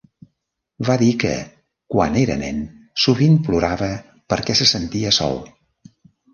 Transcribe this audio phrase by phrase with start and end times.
[0.87, 1.33] Va dir que
[1.97, 2.65] quan era nen
[3.05, 3.93] sovint plorava
[4.35, 5.41] perquè se sentia sol.